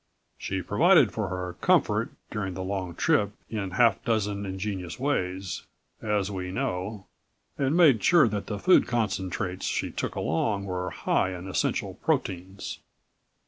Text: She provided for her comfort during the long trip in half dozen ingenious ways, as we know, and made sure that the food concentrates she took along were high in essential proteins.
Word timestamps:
She 0.39 0.63
provided 0.63 1.11
for 1.11 1.27
her 1.27 1.57
comfort 1.61 2.09
during 2.31 2.55
the 2.55 2.63
long 2.63 2.95
trip 2.95 3.33
in 3.51 3.69
half 3.69 4.03
dozen 4.03 4.47
ingenious 4.47 4.99
ways, 4.99 5.67
as 6.01 6.31
we 6.31 6.49
know, 6.51 7.05
and 7.55 7.77
made 7.77 8.03
sure 8.03 8.27
that 8.27 8.47
the 8.47 8.57
food 8.57 8.87
concentrates 8.87 9.67
she 9.67 9.91
took 9.91 10.15
along 10.15 10.65
were 10.65 10.89
high 10.89 11.35
in 11.37 11.47
essential 11.47 11.93
proteins. 12.03 12.79